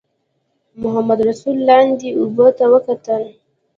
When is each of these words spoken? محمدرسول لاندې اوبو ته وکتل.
محمدرسول 0.81 1.57
لاندې 1.67 2.07
اوبو 2.19 2.47
ته 2.57 2.65
وکتل. 2.73 3.23